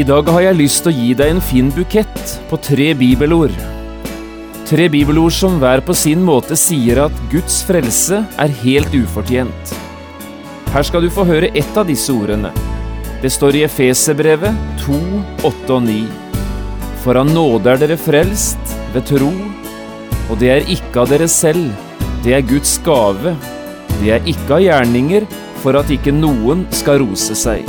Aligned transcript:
I 0.00 0.04
dag 0.06 0.28
har 0.32 0.40
jeg 0.40 0.56
lyst 0.56 0.80
til 0.80 0.88
å 0.88 0.96
gi 0.96 1.08
deg 1.18 1.30
en 1.34 1.42
fin 1.44 1.66
bukett 1.76 2.30
på 2.48 2.56
tre 2.64 2.86
bibelord. 2.96 3.52
Tre 4.70 4.86
bibelord 4.88 5.34
som 5.36 5.58
hver 5.60 5.82
på 5.84 5.92
sin 5.98 6.22
måte 6.24 6.56
sier 6.56 7.02
at 7.02 7.18
Guds 7.28 7.58
frelse 7.68 8.22
er 8.40 8.54
helt 8.62 8.94
ufortjent. 8.96 9.74
Her 10.72 10.86
skal 10.88 11.04
du 11.04 11.10
få 11.12 11.26
høre 11.28 11.50
ett 11.52 11.76
av 11.76 11.90
disse 11.90 12.14
ordene. 12.14 12.54
Det 13.20 13.32
står 13.34 13.58
i 13.58 13.64
Efeserbrevet 13.66 14.80
2, 14.86 15.02
8 15.50 15.76
og 15.76 15.84
9. 15.90 15.98
For 17.02 17.20
av 17.20 17.28
nåde 17.28 17.74
er 17.74 17.82
dere 17.82 18.00
frelst 18.00 18.72
ved 18.94 19.04
tro, 19.10 19.28
og 20.30 20.40
det 20.40 20.54
er 20.54 20.72
ikke 20.78 21.02
av 21.02 21.12
dere 21.12 21.28
selv, 21.28 21.74
det 22.24 22.38
er 22.38 22.48
Guds 22.54 22.78
gave. 22.86 23.36
Det 23.98 24.16
er 24.16 24.32
ikke 24.32 24.62
av 24.62 24.64
gjerninger, 24.64 25.28
for 25.60 25.76
at 25.76 25.92
ikke 25.92 26.16
noen 26.16 26.64
skal 26.72 27.02
rose 27.04 27.36
seg. 27.36 27.68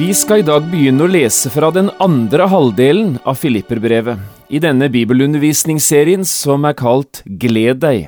Vi 0.00 0.14
skal 0.16 0.40
i 0.40 0.44
dag 0.48 0.64
begynne 0.64 1.04
å 1.04 1.10
lese 1.12 1.50
fra 1.52 1.68
den 1.76 1.90
andre 2.00 2.46
halvdelen 2.48 3.18
av 3.28 3.36
Filipperbrevet, 3.36 4.16
i 4.48 4.56
denne 4.56 4.86
bibelundervisningsserien 4.88 6.24
som 6.24 6.64
er 6.64 6.78
kalt 6.78 7.20
Gled 7.42 7.82
deg. 7.82 8.06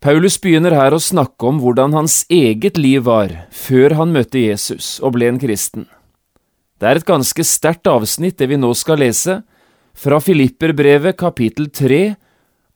Paulus 0.00 0.38
begynner 0.40 0.72
her 0.78 0.96
å 0.96 1.02
snakke 1.04 1.50
om 1.50 1.60
hvordan 1.60 1.98
hans 1.98 2.22
eget 2.32 2.80
liv 2.80 3.04
var 3.10 3.36
før 3.52 3.98
han 4.00 4.16
møtte 4.16 4.40
Jesus 4.40 4.94
og 5.04 5.18
ble 5.18 5.28
en 5.28 5.42
kristen. 5.44 5.84
Det 6.80 6.88
er 6.88 7.02
et 7.02 7.08
ganske 7.12 7.44
sterkt 7.44 7.92
avsnitt 7.92 8.40
det 8.40 8.48
vi 8.48 8.62
nå 8.64 8.72
skal 8.72 9.04
lese, 9.04 9.42
fra 9.92 10.16
Filipperbrevet 10.24 11.20
kapittel 11.20 11.68
3 11.68 12.02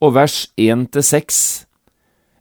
og 0.04 0.16
vers 0.20 0.42
1–6. 0.60 1.42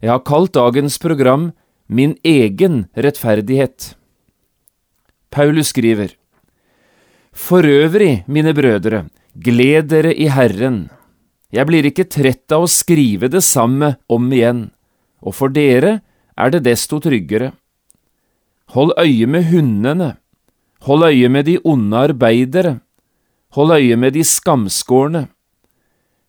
Jeg 0.04 0.12
har 0.12 0.24
kalt 0.28 0.58
dagens 0.60 1.00
program 1.00 1.54
Min 1.88 2.18
egen 2.20 2.82
rettferdighet. 2.92 3.94
Paulus 5.34 5.72
skriver, 5.74 6.14
For 7.32 7.66
øvrig, 7.66 8.22
mine 8.26 8.54
brødre, 8.54 9.08
gled 9.34 9.88
dere 9.90 10.14
i 10.14 10.28
Herren. 10.30 10.90
Jeg 11.50 11.66
blir 11.66 11.86
ikke 11.88 12.06
trett 12.06 12.52
av 12.54 12.66
å 12.66 12.70
skrive 12.70 13.26
det 13.30 13.42
samme 13.42 13.96
om 14.06 14.30
igjen, 14.30 14.68
og 15.18 15.34
for 15.34 15.50
dere 15.50 16.00
er 16.38 16.54
det 16.54 16.62
desto 16.66 17.00
tryggere. 17.02 17.50
Hold 18.74 18.94
øye 18.98 19.26
med 19.26 19.50
hundene, 19.50 20.16
hold 20.86 21.04
øye 21.10 21.28
med 21.28 21.46
de 21.50 21.58
onde 21.64 21.96
arbeidere, 21.96 22.78
hold 23.58 23.74
øye 23.74 23.96
med 23.96 24.14
de 24.14 24.22
skamskårne. 24.24 25.26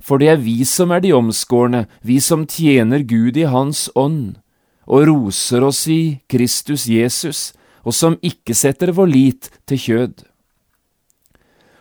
For 0.02 0.18
det 0.18 0.30
er 0.34 0.42
vi 0.42 0.64
som 0.66 0.90
er 0.92 1.02
de 1.06 1.14
omskårne, 1.14 1.86
vi 2.02 2.18
som 2.20 2.48
tjener 2.50 3.06
Gud 3.06 3.38
i 3.38 3.46
Hans 3.50 3.86
ånd, 3.96 4.38
og 4.86 5.08
roser 5.10 5.66
oss 5.66 5.86
i 5.90 6.22
Kristus 6.30 6.86
Jesus, 6.90 7.54
og 7.86 7.94
som 7.94 8.18
ikke 8.26 8.56
setter 8.58 8.92
vår 8.98 9.12
lit 9.12 9.52
til 9.70 9.82
kjød. 9.82 10.26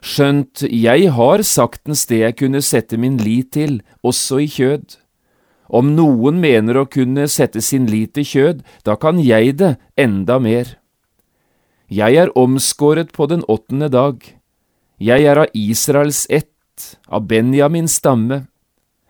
Skjønt 0.05 0.67
jeg 0.69 1.09
har 1.17 1.43
saktens 1.49 2.05
det 2.11 2.21
jeg 2.21 2.37
kunne 2.43 2.61
sette 2.61 2.99
min 3.01 3.17
lit 3.17 3.55
til, 3.57 3.81
også 4.05 4.43
i 4.45 4.49
kjød. 4.53 4.99
Om 5.73 5.95
noen 5.97 6.43
mener 6.43 6.77
å 6.77 6.85
kunne 6.85 7.25
sette 7.33 7.63
sin 7.65 7.89
lit 7.89 8.13
til 8.15 8.29
kjød, 8.29 8.61
da 8.85 8.99
kan 9.01 9.23
jeg 9.25 9.57
det 9.63 9.75
enda 9.97 10.37
mer. 10.39 10.77
Jeg 11.89 12.21
er 12.21 12.35
omskåret 12.37 13.13
på 13.17 13.27
den 13.33 13.41
åttende 13.49 13.89
dag. 13.89 14.21
Jeg 15.01 15.25
er 15.25 15.41
av 15.41 15.57
Israels 15.57 16.27
ett, 16.29 16.53
av 17.09 17.25
Benjamins 17.31 17.97
stamme, 17.97 18.45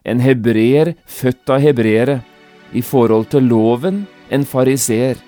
en 0.05 0.21
hebreer 0.21 0.95
født 1.11 1.51
av 1.51 1.63
hebreere, 1.65 2.21
i 2.75 2.83
forhold 2.83 3.31
til 3.35 3.47
loven 3.51 4.05
en 4.35 4.45
fariseer 4.47 5.19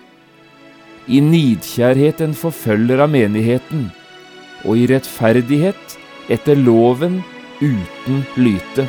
i 1.07 1.21
nidkjærhet 1.23 2.21
en 2.25 2.35
forfølger 2.35 3.03
av 3.05 3.13
menigheten, 3.13 3.89
og 4.67 4.79
i 4.81 4.87
rettferdighet 4.91 5.99
etter 6.33 6.59
loven 6.59 7.21
uten 7.63 8.25
lyte. 8.41 8.87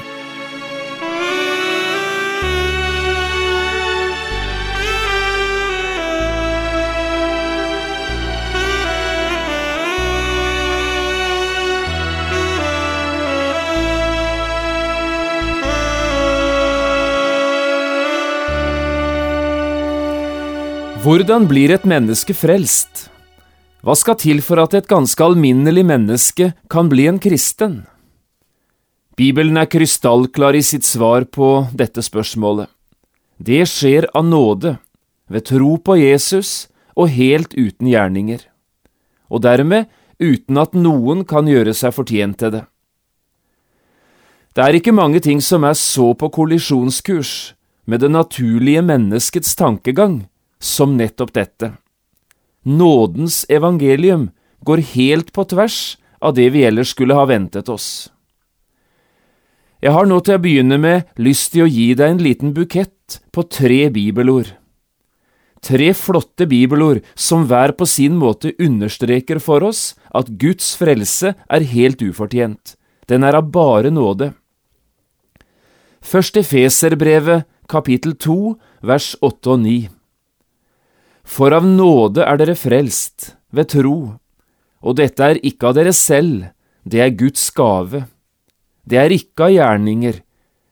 Hvordan 20.97 21.46
blir 21.46 21.69
et 21.69 21.84
menneske 21.85 22.34
frelst? 22.34 23.12
Hva 23.85 23.94
skal 23.94 24.16
til 24.18 24.40
for 24.41 24.58
at 24.58 24.74
et 24.74 24.88
ganske 24.90 25.22
alminnelig 25.22 25.84
menneske 25.85 26.47
kan 26.74 26.88
bli 26.90 27.06
en 27.06 27.19
kristen? 27.22 27.84
Bibelen 29.13 29.59
er 29.62 29.69
krystallklar 29.69 30.58
i 30.58 30.63
sitt 30.66 30.88
svar 30.88 31.28
på 31.30 31.68
dette 31.78 32.02
spørsmålet. 32.02 32.66
Det 33.38 33.62
skjer 33.69 34.08
av 34.18 34.25
nåde, 34.25 34.72
ved 35.30 35.46
tro 35.46 35.75
på 35.78 36.00
Jesus 36.02 36.66
og 36.97 37.14
helt 37.14 37.53
uten 37.53 37.91
gjerninger, 37.91 38.41
og 39.29 39.44
dermed 39.46 39.85
uten 40.18 40.58
at 40.58 40.74
noen 40.74 41.22
kan 41.29 41.46
gjøre 41.46 41.75
seg 41.78 41.94
fortjent 41.94 42.40
til 42.41 42.56
det. 42.56 42.64
Det 44.58 44.66
er 44.66 44.79
ikke 44.79 44.96
mange 44.97 45.22
ting 45.22 45.46
som 45.46 45.62
er 45.62 45.78
så 45.78 46.16
på 46.18 46.31
kollisjonskurs 46.34 47.35
med 47.85 48.02
det 48.02 48.09
naturlige 48.09 48.81
menneskets 48.81 49.53
tankegang 49.53 50.24
som 50.59 50.97
nettopp 50.97 51.34
dette. 51.34 51.72
Nådens 52.63 53.45
evangelium 53.50 54.29
går 54.66 54.84
helt 54.94 55.34
på 55.34 55.45
tvers 55.47 55.97
av 56.19 56.34
det 56.35 56.50
vi 56.50 56.66
ellers 56.68 56.91
skulle 56.95 57.16
ha 57.16 57.25
ventet 57.29 57.69
oss. 57.69 58.09
Jeg 59.78 59.94
har 59.94 60.07
nå 60.09 60.17
til 60.25 60.38
å 60.38 60.41
begynne 60.41 60.79
med 60.81 61.19
lyst 61.22 61.51
til 61.53 61.67
å 61.67 61.69
gi 61.69 61.91
deg 61.94 62.16
en 62.16 62.23
liten 62.23 62.53
bukett 62.56 63.19
på 63.31 63.46
tre 63.46 63.88
bibelord. 63.94 64.50
Tre 65.61 65.91
flotte 65.97 66.47
bibelord 66.49 67.05
som 67.14 67.46
hver 67.49 67.73
på 67.78 67.85
sin 67.90 68.17
måte 68.17 68.53
understreker 68.61 69.40
for 69.41 69.66
oss 69.66 69.93
at 70.16 70.29
Guds 70.41 70.73
frelse 70.79 71.34
er 71.34 71.70
helt 71.73 72.02
ufortjent. 72.02 72.76
Den 73.08 73.23
er 73.23 73.37
av 73.37 73.52
bare 73.53 73.93
nåde. 73.93 74.34
Først 76.02 76.37
Efeserbrevet 76.40 77.46
kapittel 77.70 78.16
2 78.16 78.55
vers 78.81 79.14
8 79.22 79.53
og 79.53 79.61
9. 79.64 79.97
For 81.28 81.52
av 81.52 81.66
nåde 81.68 82.24
er 82.24 82.40
dere 82.40 82.56
frelst, 82.56 83.34
ved 83.52 83.68
tro, 83.76 83.97
og 84.79 84.96
dette 84.96 85.24
er 85.24 85.40
ikke 85.44 85.70
av 85.70 85.76
dere 85.76 85.94
selv, 85.96 86.47
det 86.88 87.03
er 87.03 87.16
Guds 87.20 87.50
gave. 87.52 88.06
Det 88.88 89.00
er 89.02 89.12
ikke 89.12 89.50
av 89.50 89.56
gjerninger, 89.58 90.22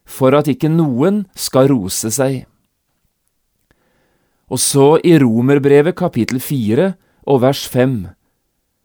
for 0.08 0.38
at 0.38 0.48
ikke 0.48 0.72
noen 0.72 1.26
skal 1.36 1.68
rose 1.74 2.12
seg. 2.14 2.46
Og 4.48 4.62
så 4.62 4.96
i 5.04 5.16
Romerbrevet 5.20 5.98
kapittel 5.98 6.40
fire 6.40 6.94
og 7.26 7.42
vers 7.44 7.66
fem, 7.68 8.06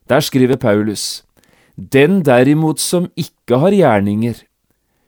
der 0.09 0.23
skriver 0.25 0.59
Paulus, 0.59 1.23
Den 1.77 2.19
derimot 2.25 2.81
som 2.83 3.07
ikke 3.15 3.61
har 3.61 3.71
gjerninger, 3.71 4.41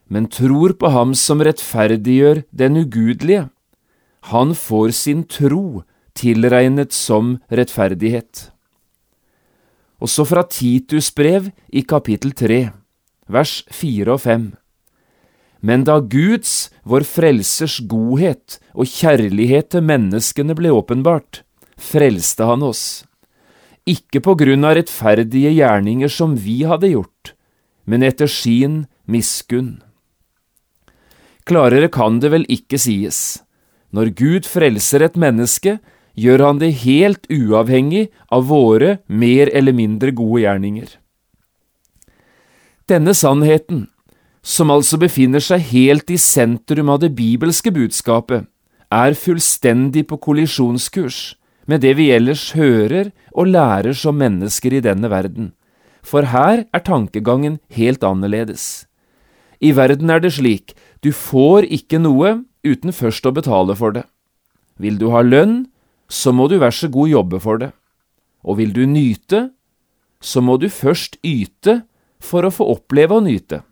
men 0.07 0.30
tror 0.30 0.77
på 0.77 0.94
Ham 0.94 1.12
som 1.18 1.42
rettferdiggjør 1.42 2.45
den 2.54 2.77
ugudelige, 2.86 3.50
han 4.31 4.54
får 4.56 4.94
sin 4.95 5.25
tro 5.27 5.83
tilregnet 6.18 6.94
som 6.95 7.38
rettferdighet. 7.50 8.50
Også 10.04 10.25
fra 10.27 10.44
Titus 10.50 11.12
brev 11.15 11.51
i 11.71 11.83
kapittel 11.88 12.33
3, 12.36 12.60
vers 13.31 13.62
4 13.71 14.12
og 14.12 14.21
5. 14.25 14.50
Men 15.63 15.86
da 15.88 16.01
Guds, 16.04 16.74
vår 16.83 17.06
Frelsers 17.07 17.80
godhet 17.88 18.60
og 18.75 18.89
kjærlighet 18.92 19.71
til 19.71 19.86
menneskene 19.88 20.57
ble 20.60 20.74
åpenbart, 20.75 21.44
frelste 21.80 22.50
han 22.50 22.65
oss, 22.68 23.06
ikke 23.88 24.19
på 24.24 24.36
grunn 24.39 24.68
av 24.68 24.75
rettferdige 24.77 25.54
gjerninger 25.56 26.12
som 26.12 26.36
vi 26.39 26.62
hadde 26.68 26.92
gjort, 26.92 27.33
men 27.88 28.04
etter 28.04 28.27
sin 28.31 28.83
miskunn. 29.07 29.81
Klarere 31.48 31.89
kan 31.92 32.21
det 32.24 32.31
vel 32.31 32.45
ikke 32.51 32.80
sies. 32.80 33.44
Når 33.92 34.13
Gud 34.19 34.48
frelser 34.48 35.04
et 35.04 35.18
menneske, 35.19 35.77
gjør 36.19 36.45
han 36.48 36.60
det 36.62 36.71
helt 36.83 37.25
uavhengig 37.31 38.07
av 38.31 38.48
våre 38.50 39.00
mer 39.07 39.50
eller 39.54 39.74
mindre 39.74 40.13
gode 40.15 40.44
gjerninger. 40.44 40.88
Denne 42.89 43.13
sannheten, 43.15 43.88
som 44.44 44.71
altså 44.74 45.00
befinner 45.00 45.42
seg 45.42 45.63
helt 45.71 46.12
i 46.12 46.19
sentrum 46.19 46.92
av 46.92 47.00
det 47.01 47.13
bibelske 47.15 47.71
budskapet, 47.74 48.45
er 48.94 49.18
fullstendig 49.18 50.06
på 50.10 50.19
kollisjonskurs 50.21 51.33
med 51.65 51.81
det 51.81 51.95
vi 51.98 52.10
ellers 52.12 52.51
hører 52.57 53.12
og 53.31 53.50
lærer 53.54 53.95
som 53.98 54.19
mennesker 54.19 54.75
i 54.77 54.83
denne 54.83 55.10
verden, 55.10 55.54
for 56.04 56.27
her 56.30 56.65
er 56.68 56.83
tankegangen 56.83 57.60
helt 57.74 58.04
annerledes. 58.04 58.86
I 59.63 59.71
verden 59.71 60.12
er 60.12 60.19
det 60.19 60.33
slik, 60.36 60.75
du 61.01 61.13
får 61.15 61.65
ikke 61.71 62.01
noe 62.04 62.44
uten 62.68 62.92
først 62.92 63.25
å 63.25 63.31
betale 63.36 63.75
for 63.80 63.95
det. 63.95 64.04
Vil 64.75 65.00
du 65.00 65.10
ha 65.15 65.24
lønn, 65.24 65.63
så 66.13 66.33
må 66.36 66.45
du 66.50 66.60
vær 66.62 66.74
så 66.75 66.89
god 66.94 67.10
jobbe 67.10 67.42
for 67.42 67.60
det, 67.62 67.71
og 68.45 68.60
vil 68.60 68.74
du 68.75 68.83
nyte, 68.86 69.48
så 70.21 70.44
må 70.45 70.60
du 70.62 70.69
først 70.71 71.18
yte 71.25 71.81
for 72.24 72.45
å 72.45 72.54
få 72.54 72.69
oppleve 72.75 73.18
å 73.18 73.24
nyte. 73.24 73.63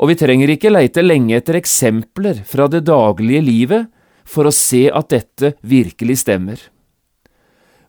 Og 0.00 0.12
vi 0.12 0.16
trenger 0.16 0.52
ikke 0.54 0.72
leite 0.72 1.02
lenge 1.04 1.36
etter 1.36 1.58
eksempler 1.58 2.44
fra 2.48 2.68
det 2.72 2.86
daglige 2.88 3.42
livet 3.44 3.90
for 4.24 4.48
å 4.48 4.54
se 4.54 4.86
at 4.88 5.10
dette 5.12 5.56
virkelig 5.60 6.22
stemmer. 6.22 6.60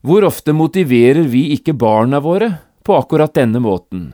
Hvor 0.02 0.26
ofte 0.26 0.56
motiverer 0.58 1.30
vi 1.30 1.52
ikke 1.56 1.78
barna 1.78 2.20
våre 2.20 2.50
på 2.84 2.98
akkurat 2.98 3.36
denne 3.38 3.62
måten? 3.64 4.10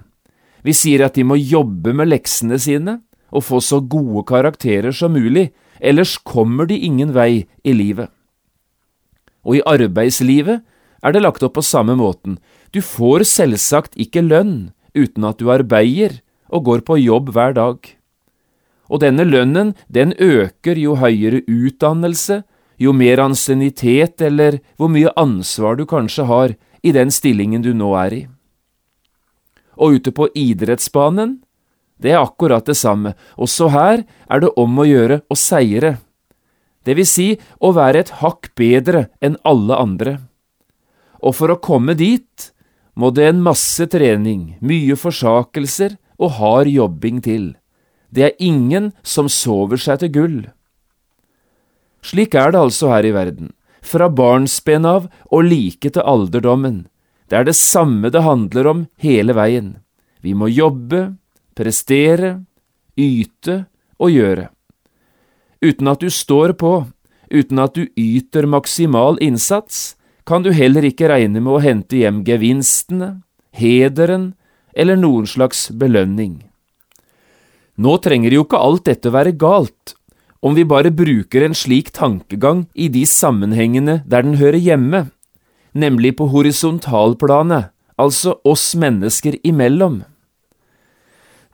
Vi 0.62 0.76
sier 0.76 1.06
at 1.08 1.16
de 1.16 1.24
må 1.24 1.40
jobbe 1.40 1.96
med 1.96 2.12
leksene 2.12 2.60
sine 2.60 3.00
og 3.32 3.46
få 3.48 3.62
så 3.64 3.80
gode 3.80 4.26
karakterer 4.28 4.94
som 4.96 5.16
mulig, 5.16 5.50
ellers 5.80 6.18
kommer 6.20 6.68
de 6.68 6.78
ingen 6.84 7.16
vei 7.16 7.48
i 7.64 7.74
livet. 7.74 8.12
Og 9.48 9.60
i 9.60 9.64
arbeidslivet 9.66 10.66
er 11.04 11.14
det 11.16 11.24
lagt 11.24 11.46
opp 11.46 11.56
på 11.58 11.64
samme 11.64 11.96
måten. 11.96 12.38
Du 12.76 12.82
får 12.84 13.24
selvsagt 13.30 13.96
ikke 13.96 14.26
lønn 14.26 14.74
uten 14.98 15.28
at 15.30 15.40
du 15.40 15.48
arbeider 15.54 16.20
og 16.52 16.68
går 16.68 16.84
på 16.88 17.00
jobb 17.00 17.32
hver 17.36 17.56
dag. 17.56 17.80
Og 18.88 19.02
denne 19.04 19.26
lønnen, 19.28 19.74
den 19.88 20.14
øker 20.20 20.80
jo 20.80 20.96
høyere 21.00 21.44
utdannelse, 21.48 22.44
jo 22.78 22.94
mer 22.94 23.20
ansiennitet 23.24 24.22
eller 24.22 24.60
hvor 24.78 24.92
mye 24.92 25.12
ansvar 25.18 25.78
du 25.80 25.86
kanskje 25.90 26.28
har 26.30 26.56
i 26.84 26.94
den 26.96 27.12
stillingen 27.12 27.64
du 27.66 27.74
nå 27.76 27.92
er 28.00 28.14
i. 28.14 28.24
Og 29.78 29.98
ute 29.98 30.14
på 30.14 30.30
idrettsbanen, 30.36 31.40
det 31.98 32.14
er 32.14 32.22
akkurat 32.22 32.66
det 32.66 32.78
samme, 32.78 33.16
også 33.38 33.72
her 33.74 34.04
er 34.30 34.42
det 34.44 34.54
om 34.58 34.78
å 34.78 34.86
gjøre 34.86 35.22
å 35.30 35.38
seire, 35.38 35.98
det 36.88 36.96
vil 36.96 37.08
si 37.10 37.28
å 37.60 37.74
være 37.76 38.06
et 38.06 38.14
hakk 38.22 38.54
bedre 38.56 39.08
enn 39.20 39.36
alle 39.44 39.76
andre. 39.76 40.14
Og 41.20 41.36
for 41.36 41.52
å 41.52 41.60
komme 41.60 41.98
dit 42.00 42.52
må 42.98 43.12
det 43.12 43.28
en 43.28 43.44
masse 43.44 43.84
trening, 43.92 44.56
mye 44.64 44.96
forsakelser 44.98 45.98
og 46.18 46.38
hard 46.40 46.72
jobbing 46.72 47.20
til. 47.26 47.52
Det 48.10 48.24
er 48.24 48.40
ingen 48.40 48.94
som 49.04 49.28
sover 49.30 49.82
seg 49.82 50.02
til 50.02 50.14
gull. 50.16 50.40
Slik 52.08 52.38
er 52.40 52.54
det 52.56 52.62
altså 52.62 52.94
her 52.94 53.06
i 53.06 53.14
verden, 53.14 53.52
fra 53.84 54.08
barnsben 54.08 54.88
av 54.88 55.10
og 55.28 55.50
like 55.50 55.92
til 55.92 56.04
alderdommen. 56.04 56.86
Det 57.28 57.42
er 57.42 57.48
det 57.50 57.58
samme 57.60 58.10
det 58.14 58.24
handler 58.24 58.72
om 58.72 58.86
hele 59.04 59.36
veien. 59.36 59.76
Vi 60.24 60.34
må 60.34 60.48
jobbe, 60.48 61.18
prestere, 61.58 62.38
yte 62.98 63.66
og 64.00 64.14
gjøre. 64.16 64.48
Uten 65.62 65.90
at 65.90 66.02
du 66.04 66.10
står 66.14 66.54
på, 66.60 66.74
uten 67.34 67.60
at 67.60 67.76
du 67.76 67.88
yter 67.98 68.46
maksimal 68.46 69.18
innsats, 69.24 69.96
kan 70.28 70.44
du 70.44 70.52
heller 70.52 70.86
ikke 70.86 71.10
regne 71.10 71.40
med 71.40 71.54
å 71.56 71.64
hente 71.64 72.02
hjem 72.02 72.22
gevinstene, 72.28 73.22
hederen 73.56 74.34
eller 74.76 75.00
noen 75.00 75.26
slags 75.30 75.70
belønning. 75.72 76.44
Nå 77.78 77.98
trenger 78.04 78.34
jo 78.34 78.44
ikke 78.46 78.60
alt 78.62 78.86
dette 78.90 79.14
være 79.14 79.34
galt, 79.38 79.96
om 80.42 80.54
vi 80.58 80.66
bare 80.68 80.94
bruker 80.94 81.46
en 81.46 81.56
slik 81.58 81.92
tankegang 81.96 82.66
i 82.74 82.90
de 82.94 83.06
sammenhengene 83.10 84.02
der 84.06 84.26
den 84.26 84.38
hører 84.42 84.60
hjemme, 84.62 85.08
nemlig 85.74 86.16
på 86.18 86.28
horisontalplanet, 86.34 87.72
altså 87.98 88.38
oss 88.46 88.76
mennesker 88.78 89.40
imellom. 89.46 90.04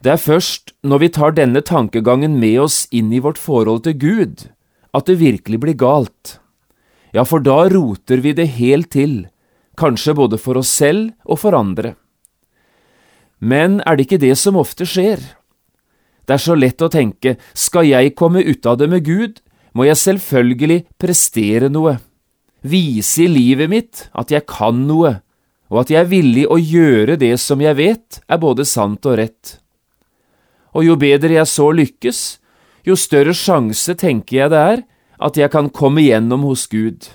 Det 0.03 0.11
er 0.11 0.19
først 0.19 0.73
når 0.83 0.99
vi 0.99 1.07
tar 1.15 1.35
denne 1.37 1.61
tankegangen 1.63 2.33
med 2.35 2.57
oss 2.65 2.81
inn 2.91 3.13
i 3.15 3.21
vårt 3.23 3.37
forhold 3.39 3.85
til 3.85 3.95
Gud, 3.95 4.41
at 4.91 5.07
det 5.07 5.21
virkelig 5.21 5.59
blir 5.63 5.77
galt. 5.79 6.39
Ja, 7.15 7.23
for 7.23 7.39
da 7.39 7.69
roter 7.71 8.19
vi 8.19 8.33
det 8.35 8.49
helt 8.57 8.91
til, 8.91 9.29
kanskje 9.79 10.17
både 10.17 10.41
for 10.41 10.59
oss 10.59 10.73
selv 10.75 11.13
og 11.23 11.39
for 11.45 11.55
andre. 11.55 11.93
Men 13.39 13.79
er 13.87 13.95
det 13.95 14.09
ikke 14.09 14.19
det 14.25 14.35
som 14.41 14.59
ofte 14.59 14.83
skjer? 14.83 15.23
Det 16.27 16.35
er 16.35 16.43
så 16.51 16.55
lett 16.55 16.83
å 16.83 16.91
tenke, 16.91 17.37
skal 17.55 17.87
jeg 17.87 18.15
komme 18.19 18.43
ut 18.43 18.67
av 18.67 18.81
det 18.83 18.91
med 18.91 19.07
Gud, 19.07 19.39
må 19.71 19.87
jeg 19.87 20.03
selvfølgelig 20.03 20.83
prestere 20.99 21.71
noe, 21.71 21.97
vise 22.59 23.23
i 23.23 23.31
livet 23.31 23.71
mitt 23.71 24.07
at 24.11 24.35
jeg 24.35 24.47
kan 24.51 24.83
noe, 24.87 25.21
og 25.71 25.83
at 25.85 25.95
jeg 25.95 26.03
er 26.03 26.11
villig 26.11 26.47
å 26.51 26.59
gjøre 26.59 27.15
det 27.19 27.37
som 27.39 27.63
jeg 27.63 27.79
vet 27.79 28.23
er 28.27 28.39
både 28.43 28.67
sant 28.67 29.07
og 29.07 29.21
rett. 29.23 29.62
Og 30.73 30.85
jo 30.87 30.97
bedre 30.99 31.37
jeg 31.37 31.49
så 31.49 31.69
lykkes, 31.71 32.21
jo 32.83 32.95
større 32.99 33.33
sjanse 33.37 33.95
tenker 33.95 34.37
jeg 34.41 34.53
det 34.53 34.61
er 34.61 34.83
at 35.23 35.37
jeg 35.39 35.51
kan 35.53 35.69
komme 35.71 36.01
igjennom 36.03 36.43
hos 36.49 36.65
Gud. 36.67 37.07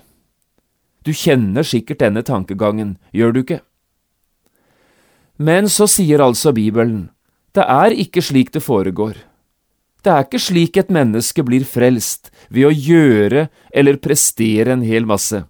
Du 1.05 1.13
kjenner 1.13 1.67
sikkert 1.67 2.01
denne 2.03 2.23
tankegangen, 2.25 2.97
gjør 3.13 3.35
du 3.35 3.41
ikke? 3.43 3.61
Men 5.39 5.69
så 5.71 5.87
sier 5.91 6.23
altså 6.25 6.53
Bibelen, 6.55 7.11
det 7.55 7.65
er 7.65 7.95
ikke 7.95 8.23
slik 8.25 8.51
det 8.55 8.63
foregår. 8.65 9.17
Det 10.03 10.13
er 10.15 10.25
ikke 10.27 10.41
slik 10.41 10.79
et 10.79 10.91
menneske 10.95 11.43
blir 11.47 11.67
frelst, 11.67 12.31
ved 12.51 12.69
å 12.69 12.75
gjøre 12.75 13.49
eller 13.75 13.99
prestere 14.03 14.75
en 14.75 14.85
hel 14.87 15.07
masse. 15.09 15.43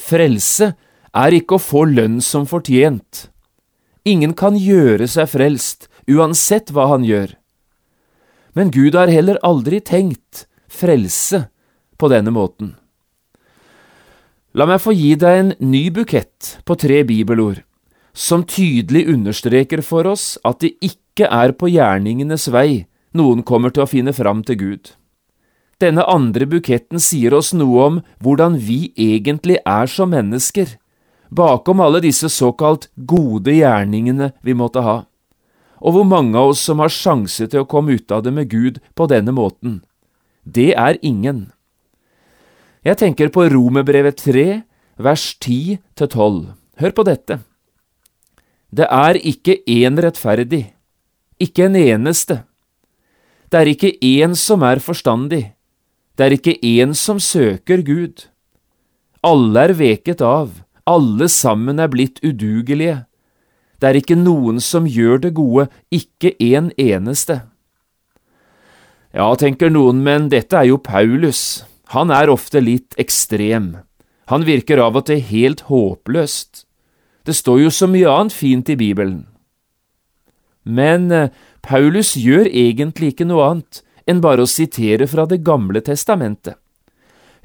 Frelse 0.00 0.72
er 1.12 1.36
ikke 1.36 1.58
å 1.58 1.62
få 1.62 1.84
lønn 1.88 2.20
som 2.24 2.48
fortjent. 2.48 3.28
Ingen 4.08 4.32
kan 4.34 4.56
gjøre 4.58 5.06
seg 5.06 5.28
frelst, 5.30 5.86
uansett 6.10 6.72
hva 6.72 6.88
han 6.92 7.06
gjør. 7.06 7.34
Men 8.56 8.70
Gud 8.70 8.94
har 8.98 9.12
heller 9.12 9.40
aldri 9.42 9.80
tenkt 9.80 10.46
frelse 10.68 11.46
på 11.96 12.10
denne 12.12 12.32
måten. 12.34 12.76
La 14.52 14.66
meg 14.68 14.82
få 14.84 14.92
gi 14.92 15.14
deg 15.16 15.38
en 15.38 15.52
ny 15.64 15.86
bukett 15.94 16.56
på 16.68 16.76
tre 16.76 17.00
bibelord, 17.08 17.62
som 18.12 18.44
tydelig 18.44 19.06
understreker 19.08 19.80
for 19.80 20.10
oss 20.10 20.34
at 20.44 20.60
det 20.60 20.74
ikke 20.84 21.30
er 21.32 21.54
på 21.56 21.70
gjerningenes 21.72 22.50
vei 22.52 22.84
noen 23.16 23.44
kommer 23.44 23.72
til 23.72 23.84
å 23.84 23.88
finne 23.88 24.12
fram 24.16 24.42
til 24.44 24.58
Gud. 24.60 24.92
Denne 25.80 26.04
andre 26.06 26.46
buketten 26.46 27.00
sier 27.02 27.34
oss 27.34 27.50
noe 27.56 27.86
om 27.86 27.96
hvordan 28.22 28.58
vi 28.60 28.92
egentlig 28.92 29.58
er 29.66 29.88
som 29.90 30.12
mennesker, 30.12 30.76
bakom 31.32 31.80
alle 31.80 32.02
disse 32.04 32.28
såkalt 32.30 32.90
gode 32.96 33.56
gjerningene 33.56 34.30
vi 34.44 34.54
måtte 34.54 34.84
ha, 34.84 34.98
og 35.82 35.96
hvor 35.96 36.06
mange 36.06 36.38
av 36.38 36.52
oss 36.52 36.62
som 36.62 36.80
har 36.82 36.92
sjanse 36.94 37.48
til 37.50 37.64
å 37.64 37.68
komme 37.68 37.98
ut 37.98 38.12
av 38.14 38.22
det 38.22 38.32
med 38.34 38.50
Gud 38.50 38.78
på 38.94 39.08
denne 39.10 39.34
måten. 39.34 39.80
Det 40.46 40.72
er 40.78 40.98
ingen. 41.02 41.50
Jeg 42.86 42.98
tenker 43.02 43.30
på 43.34 43.48
Romerbrevet 43.50 44.22
3, 44.22 44.46
vers 45.02 45.24
10 45.42 45.78
12. 45.98 46.54
Hør 46.82 46.94
på 46.94 47.06
dette. 47.06 47.40
Det 48.72 48.86
er 48.88 49.18
ikke 49.18 49.58
én 49.68 49.98
rettferdig, 50.00 50.64
ikke 51.42 51.66
en 51.66 51.76
eneste. 51.76 52.42
Det 53.52 53.60
er 53.60 53.68
ikke 53.74 53.92
én 54.00 54.34
som 54.38 54.62
er 54.64 54.80
forstandig, 54.80 55.52
det 56.16 56.24
er 56.24 56.34
ikke 56.38 56.56
én 56.56 56.94
som 56.96 57.20
søker 57.20 57.82
Gud. 57.84 58.28
Alle 59.22 59.68
er 59.68 59.74
veket 59.76 60.22
av, 60.24 60.62
alle 60.88 61.28
sammen 61.28 61.78
er 61.78 61.90
blitt 61.92 62.18
udugelige. 62.24 63.04
Det 63.82 63.88
er 63.88 63.98
ikke 63.98 64.14
noen 64.14 64.60
som 64.62 64.84
gjør 64.86 65.24
det 65.24 65.32
gode, 65.34 65.64
ikke 65.90 66.36
en 66.38 66.68
eneste. 66.78 67.40
Ja, 69.10 69.26
tenker 69.34 69.74
noen, 69.74 70.04
men 70.06 70.28
dette 70.30 70.54
er 70.54 70.68
jo 70.70 70.78
Paulus, 70.78 71.64
han 71.90 72.14
er 72.14 72.30
ofte 72.30 72.62
litt 72.62 72.94
ekstrem, 72.94 73.74
han 74.30 74.46
virker 74.46 74.78
av 74.78 75.00
og 75.02 75.08
til 75.10 75.18
helt 75.18 75.66
håpløst. 75.66 76.62
Det 77.26 77.34
står 77.34 77.64
jo 77.64 77.74
så 77.74 77.90
mye 77.90 78.06
annet 78.06 78.38
fint 78.38 78.70
i 78.70 78.78
Bibelen. 78.78 79.26
Men 80.62 81.10
eh, 81.10 81.34
Paulus 81.60 82.14
gjør 82.14 82.46
egentlig 82.46 83.12
ikke 83.12 83.26
noe 83.26 83.50
annet 83.50 83.82
enn 84.06 84.22
bare 84.22 84.46
å 84.46 84.50
sitere 84.50 85.10
fra 85.10 85.26
Det 85.26 85.42
gamle 85.42 85.82
testamentet. 85.82 86.54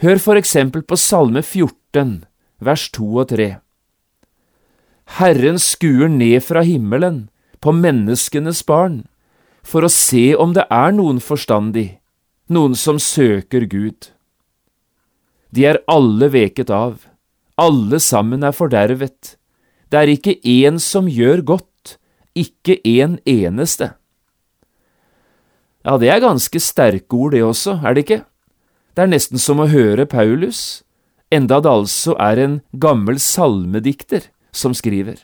Hør 0.06 0.22
for 0.22 0.38
eksempel 0.38 0.86
på 0.86 0.98
Salme 1.01 1.41
14, 1.41 2.22
vers 2.62 2.91
2 2.94 3.08
og 3.17 3.32
3. 3.34 3.56
Herren 5.16 5.56
skuer 5.60 6.12
ned 6.12 6.44
fra 6.44 6.62
himmelen 6.68 7.30
på 7.64 7.72
menneskenes 7.72 8.60
barn, 8.68 9.06
for 9.64 9.88
å 9.88 9.92
se 9.92 10.36
om 10.36 10.54
det 10.56 10.68
er 10.72 10.94
noen 10.96 11.22
forstandig, 11.24 11.98
noen 12.52 12.76
som 12.76 13.00
søker 13.00 13.66
Gud. 13.72 14.12
De 15.52 15.66
er 15.66 15.82
alle 15.88 16.30
veket 16.32 16.70
av, 16.70 17.08
alle 17.58 18.02
sammen 18.04 18.44
er 18.44 18.56
fordervet, 18.56 19.38
det 19.88 20.00
er 20.04 20.12
ikke 20.12 20.38
én 20.44 20.78
som 20.84 21.08
gjør 21.08 21.46
godt, 21.56 21.98
ikke 22.36 22.78
en 22.84 23.18
eneste. 23.26 23.94
Ja, 25.88 25.96
det 25.98 26.12
er 26.12 26.22
ganske 26.22 26.60
sterke 26.60 27.16
ord, 27.16 27.32
det 27.32 27.46
også, 27.48 27.80
er 27.80 27.96
det 27.96 28.04
ikke? 28.04 28.24
Det 28.94 29.06
er 29.06 29.14
nesten 29.16 29.40
som 29.40 29.64
å 29.64 29.70
høre 29.72 30.06
Paulus, 30.10 30.84
enda 31.32 31.62
det 31.64 31.72
altså 31.72 32.18
er 32.20 32.44
en 32.44 32.58
gammel 32.76 33.22
salmedikter 33.24 34.28
som 34.51 34.74
skriver. 34.74 35.20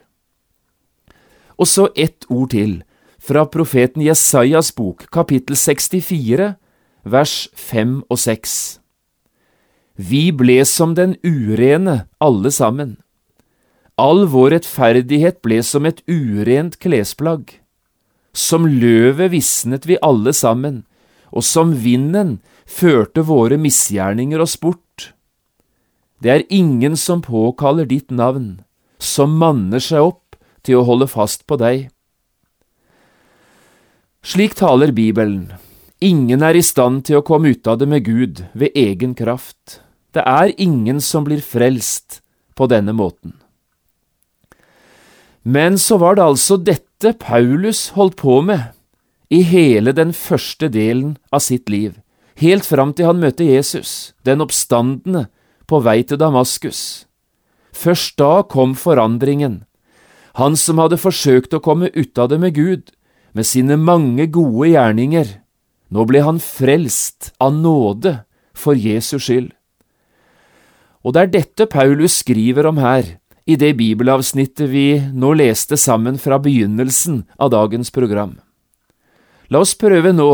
Og 1.58 1.68
så 1.70 1.90
ett 1.96 2.26
ord 2.30 2.52
til, 2.52 2.82
fra 3.20 3.46
profeten 3.48 4.04
Jesajas 4.04 4.74
bok, 4.76 5.06
kapittel 5.12 5.56
64, 5.56 6.54
vers 7.04 7.36
5 7.56 8.02
og 8.10 8.20
6. 8.20 8.80
Vi 9.96 10.32
ble 10.34 10.64
som 10.66 10.96
den 10.98 11.16
urene, 11.24 12.04
alle 12.20 12.52
sammen. 12.52 12.98
All 13.96 14.26
vår 14.26 14.56
rettferdighet 14.58 15.44
ble 15.46 15.62
som 15.64 15.86
et 15.86 16.02
urent 16.10 16.80
klesplagg. 16.82 17.60
Som 18.34 18.66
løvet 18.66 19.32
visnet 19.32 19.86
vi 19.86 20.00
alle 20.02 20.34
sammen, 20.34 20.82
og 21.30 21.46
som 21.46 21.76
vinden 21.84 22.40
førte 22.66 23.22
våre 23.22 23.60
misgjerninger 23.62 24.42
oss 24.42 24.58
bort. 24.58 25.14
Det 26.24 26.32
er 26.32 26.48
ingen 26.50 26.98
som 26.98 27.22
påkaller 27.22 27.86
ditt 27.86 28.10
navn, 28.10 28.64
som 29.04 29.36
manner 29.40 29.84
seg 29.84 30.08
opp 30.10 30.38
til 30.64 30.80
å 30.80 30.88
holde 30.88 31.10
fast 31.12 31.46
på 31.48 31.58
deg. 31.60 31.90
Slik 34.24 34.56
taler 34.56 34.94
Bibelen. 34.96 35.52
Ingen 36.04 36.44
er 36.44 36.56
i 36.56 36.64
stand 36.64 37.04
til 37.08 37.20
å 37.20 37.26
komme 37.28 37.52
ut 37.52 37.68
av 37.68 37.80
det 37.80 37.88
med 37.92 38.06
Gud 38.08 38.46
ved 38.56 38.76
egen 38.76 39.16
kraft. 39.16 39.82
Det 40.16 40.24
er 40.24 40.54
ingen 40.62 41.02
som 41.04 41.26
blir 41.28 41.44
frelst 41.44 42.22
på 42.56 42.68
denne 42.72 42.96
måten. 42.96 43.36
Men 45.44 45.78
så 45.78 45.98
var 46.00 46.16
det 46.16 46.24
altså 46.24 46.58
dette 46.58 47.14
Paulus 47.20 47.90
holdt 47.98 48.16
på 48.22 48.40
med 48.42 48.72
i 49.34 49.42
hele 49.44 49.92
den 49.92 50.14
første 50.16 50.70
delen 50.72 51.18
av 51.34 51.44
sitt 51.44 51.72
liv, 51.72 51.98
helt 52.40 52.68
fram 52.68 52.94
til 52.96 53.10
han 53.10 53.20
møtte 53.20 53.48
Jesus, 53.48 54.14
den 54.24 54.44
oppstandende, 54.46 55.28
på 55.68 55.80
vei 55.84 56.04
til 56.04 56.20
Damaskus. 56.20 57.08
Først 57.74 58.18
da 58.22 58.44
kom 58.48 58.76
forandringen. 58.78 59.64
Han 60.38 60.56
som 60.58 60.80
hadde 60.82 61.02
forsøkt 61.02 61.54
å 61.54 61.62
komme 61.62 61.90
ut 61.94 62.18
av 62.18 62.30
det 62.32 62.40
med 62.42 62.56
Gud, 62.58 62.94
med 63.34 63.46
sine 63.50 63.78
mange 63.78 64.28
gode 64.30 64.72
gjerninger, 64.74 65.28
nå 65.94 66.06
ble 66.10 66.22
han 66.26 66.40
frelst 66.42 67.34
av 67.42 67.54
nåde 67.54 68.20
for 68.58 68.78
Jesus 68.78 69.28
skyld. 69.28 69.52
Og 71.04 71.14
det 71.14 71.22
er 71.22 71.34
dette 71.34 71.68
Paulus 71.70 72.22
skriver 72.22 72.70
om 72.70 72.80
her, 72.82 73.18
i 73.46 73.58
det 73.60 73.74
bibelavsnittet 73.76 74.70
vi 74.72 74.88
nå 75.12 75.34
leste 75.36 75.76
sammen 75.78 76.16
fra 76.22 76.40
begynnelsen 76.40 77.26
av 77.36 77.52
dagens 77.52 77.92
program. 77.92 78.38
La 79.52 79.60
oss 79.62 79.76
prøve 79.76 80.14
nå, 80.16 80.30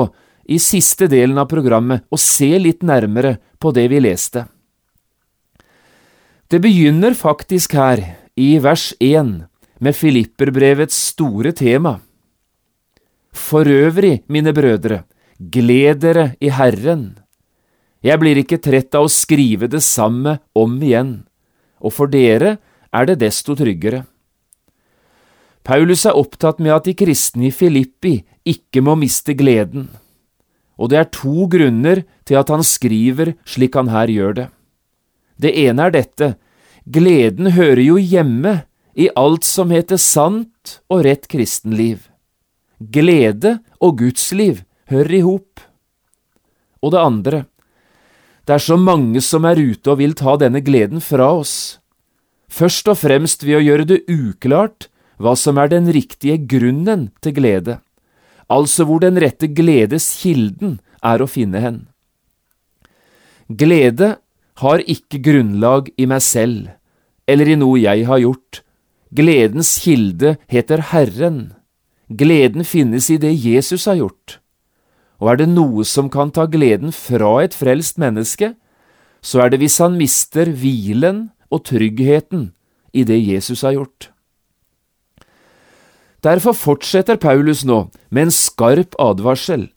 i 0.50 0.60
siste 0.62 1.10
delen 1.10 1.38
av 1.42 1.50
programmet, 1.50 2.06
å 2.10 2.18
se 2.18 2.52
litt 2.62 2.86
nærmere 2.86 3.38
på 3.60 3.74
det 3.74 3.88
vi 3.92 4.00
leste. 4.02 4.46
Det 6.50 6.58
begynner 6.64 7.14
faktisk 7.14 7.76
her, 7.78 8.00
i 8.34 8.56
vers 8.58 8.88
1, 8.98 9.44
med 9.78 9.94
Filipperbrevets 9.94 10.98
store 11.12 11.52
tema. 11.54 12.00
For 13.30 13.70
øvrig, 13.70 14.24
mine 14.26 14.50
brødre, 14.58 15.04
gled 15.38 16.02
dere 16.02 16.32
i 16.42 16.50
Herren. 16.50 17.20
Jeg 18.02 18.18
blir 18.18 18.42
ikke 18.42 18.58
trett 18.66 18.98
av 18.98 19.06
å 19.06 19.14
skrive 19.14 19.70
det 19.70 19.84
samme 19.86 20.40
om 20.58 20.74
igjen, 20.82 21.14
og 21.86 21.94
for 21.94 22.10
dere 22.10 22.58
er 22.90 23.06
det 23.06 23.20
desto 23.22 23.54
tryggere. 23.54 24.08
Paulus 25.62 26.10
er 26.10 26.18
opptatt 26.18 26.58
med 26.58 26.74
at 26.74 26.90
de 26.90 26.98
kristne 26.98 27.52
i 27.52 27.54
Filippi 27.54 28.24
ikke 28.42 28.82
må 28.82 28.98
miste 28.98 29.38
gleden, 29.38 29.92
og 30.82 30.90
det 30.90 30.98
er 30.98 31.14
to 31.14 31.46
grunner 31.46 32.08
til 32.26 32.42
at 32.42 32.50
han 32.50 32.66
skriver 32.66 33.38
slik 33.46 33.78
han 33.78 33.94
her 33.94 34.10
gjør 34.10 34.42
det. 34.42 34.54
Det 35.40 35.54
ene 35.64 35.88
er 35.88 35.96
dette, 35.96 36.34
gleden 36.86 37.54
hører 37.56 37.84
jo 37.86 37.98
hjemme 37.98 38.64
i 39.00 39.08
alt 39.16 39.48
som 39.48 39.72
heter 39.72 40.00
sant 40.02 40.80
og 40.92 41.06
rett 41.08 41.30
kristenliv. 41.32 42.10
Glede 42.80 43.60
og 43.80 44.00
gudsliv 44.02 44.64
hører 44.92 45.16
i 45.16 45.24
hop. 45.24 45.64
Og 46.84 46.94
det 46.96 47.00
andre, 47.00 47.44
det 48.48 48.56
er 48.56 48.64
så 48.64 48.80
mange 48.80 49.22
som 49.24 49.46
er 49.46 49.60
ute 49.60 49.92
og 49.92 50.00
vil 50.00 50.16
ta 50.18 50.36
denne 50.40 50.64
gleden 50.66 51.04
fra 51.04 51.32
oss 51.40 51.80
først 52.50 52.90
og 52.90 52.98
fremst 53.00 53.46
ved 53.46 53.60
å 53.60 53.64
gjøre 53.64 53.86
det 53.88 54.00
uklart 54.10 54.90
hva 55.22 55.36
som 55.38 55.60
er 55.62 55.72
den 55.72 55.90
riktige 55.92 56.40
grunnen 56.50 57.10
til 57.24 57.36
glede, 57.38 57.80
altså 58.50 58.86
hvor 58.88 59.04
den 59.04 59.20
rette 59.22 59.50
gledes 59.52 60.10
kilden 60.22 60.80
er 61.06 61.22
å 61.22 61.30
finne 61.30 61.62
hen. 61.64 61.80
Glede 63.50 64.18
har 64.62 64.84
ikke 64.84 65.22
grunnlag 65.24 65.90
i 65.98 66.08
meg 66.10 66.24
selv 66.26 66.70
eller 67.30 67.50
i 67.52 67.58
noe 67.60 67.78
jeg 67.78 68.08
har 68.10 68.22
gjort. 68.24 68.62
Gledens 69.14 69.76
kilde 69.84 70.36
heter 70.50 70.82
Herren. 70.92 71.54
Gleden 72.10 72.66
finnes 72.66 73.10
i 73.14 73.20
det 73.22 73.36
Jesus 73.38 73.86
har 73.90 74.00
gjort. 74.00 74.40
Og 75.22 75.34
er 75.34 75.42
det 75.42 75.50
noe 75.52 75.86
som 75.86 76.10
kan 76.10 76.32
ta 76.34 76.48
gleden 76.50 76.94
fra 76.96 77.44
et 77.44 77.54
frelst 77.54 78.00
menneske, 78.02 78.54
så 79.22 79.44
er 79.44 79.52
det 79.52 79.60
hvis 79.62 79.78
han 79.84 79.98
mister 80.00 80.50
hvilen 80.50 81.28
og 81.52 81.66
tryggheten 81.68 82.52
i 82.96 83.04
det 83.06 83.20
Jesus 83.20 83.62
har 83.68 83.76
gjort. 83.76 84.10
Derfor 86.24 86.56
fortsetter 86.56 87.20
Paulus 87.20 87.64
nå 87.68 87.86
med 88.10 88.28
en 88.28 88.34
skarp 88.34 88.96
advarsel, 89.00 89.70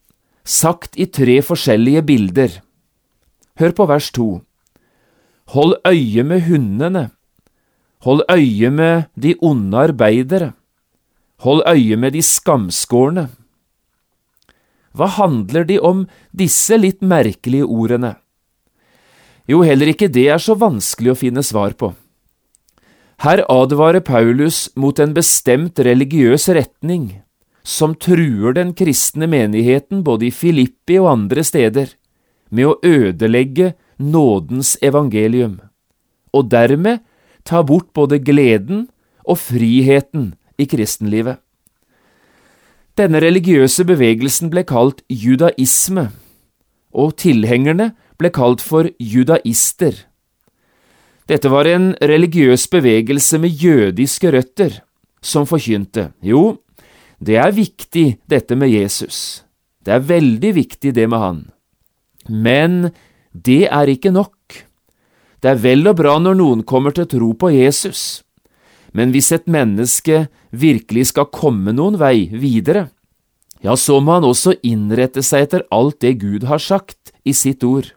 sagt 0.45 0.97
i 0.99 1.07
tre 1.07 1.39
forskjellige 1.43 2.03
bilder. 2.07 2.57
Hør 3.61 3.77
på 3.77 3.87
vers 3.87 4.11
to. 4.11 4.43
Hold 5.53 5.77
øye 5.87 6.23
med 6.25 6.47
hundene. 6.49 7.11
Hold 8.03 8.25
øye 8.31 8.71
med 8.71 9.09
de 9.15 9.35
onde 9.43 9.79
arbeidere. 9.79 10.53
Hold 11.45 11.63
øye 11.69 11.97
med 11.97 12.13
de 12.13 12.23
skamskårne. 12.23 13.29
Hva 14.93 15.09
handler 15.09 15.65
de 15.65 15.79
om, 15.81 16.07
disse 16.33 16.77
litt 16.77 17.01
merkelige 17.01 17.65
ordene? 17.65 18.15
Jo, 19.49 19.63
heller 19.67 19.93
ikke 19.93 20.09
det 20.13 20.29
er 20.31 20.41
så 20.41 20.55
vanskelig 20.57 21.13
å 21.13 21.19
finne 21.19 21.43
svar 21.45 21.75
på. 21.77 21.93
Her 23.23 23.45
advarer 23.51 24.01
Paulus 24.01 24.69
mot 24.77 24.99
en 24.99 25.15
bestemt 25.15 25.79
religiøs 25.79 26.49
retning 26.49 27.23
som 27.63 27.95
truer 27.95 28.57
den 28.57 28.73
kristne 28.75 29.29
menigheten 29.31 30.03
både 30.03 30.27
i 30.29 30.35
Filippi 30.35 30.99
og 30.99 31.11
andre 31.13 31.45
steder, 31.47 31.93
med 32.51 32.69
å 32.69 32.79
ødelegge 32.83 33.73
nådens 34.03 34.77
evangelium, 34.83 35.61
og 36.33 36.51
dermed 36.51 37.03
ta 37.45 37.63
bort 37.63 37.93
både 37.95 38.19
gleden 38.19 38.89
og 39.25 39.39
friheten 39.39 40.33
i 40.59 40.67
kristenlivet. 40.67 41.39
Denne 42.99 43.23
religiøse 43.25 43.87
bevegelsen 43.89 44.51
ble 44.53 44.67
kalt 44.69 45.01
judaisme, 45.09 46.11
og 46.93 47.17
tilhengerne 47.23 47.93
ble 48.21 48.31
kalt 48.35 48.61
for 48.61 48.91
judaister. 49.01 49.95
Dette 51.31 51.49
var 51.49 51.69
en 51.71 51.93
religiøs 52.03 52.67
bevegelse 52.69 53.39
med 53.41 53.63
jødiske 53.63 54.33
røtter, 54.35 54.83
som 55.23 55.47
forkynte 55.47 56.11
jo, 56.21 56.59
det 57.23 57.39
er 57.39 57.55
viktig 57.55 58.19
dette 58.29 58.59
med 58.59 58.73
Jesus, 58.75 59.45
det 59.87 59.95
er 59.95 60.09
veldig 60.09 60.51
viktig 60.59 60.93
det 60.95 61.07
med 61.09 61.23
han, 61.23 61.41
men 62.29 62.91
det 63.33 63.67
er 63.69 63.89
ikke 63.89 64.13
nok. 64.13 64.37
Det 65.43 65.51
er 65.51 65.59
vel 65.59 65.89
og 65.91 65.99
bra 65.99 66.19
når 66.23 66.37
noen 66.39 66.63
kommer 66.63 66.95
til 66.95 67.07
å 67.07 67.13
tro 67.13 67.31
på 67.35 67.51
Jesus, 67.51 68.23
men 68.93 69.11
hvis 69.11 69.33
et 69.33 69.49
menneske 69.51 70.27
virkelig 70.53 71.09
skal 71.11 71.31
komme 71.33 71.73
noen 71.75 71.97
vei 71.99 72.29
videre, 72.29 72.91
ja, 73.63 73.75
så 73.79 74.01
må 74.03 74.19
han 74.19 74.27
også 74.27 74.57
innrette 74.67 75.23
seg 75.25 75.47
etter 75.47 75.67
alt 75.73 76.01
det 76.03 76.19
Gud 76.21 76.47
har 76.51 76.61
sagt 76.63 77.13
i 77.25 77.35
sitt 77.35 77.65
ord. 77.65 77.93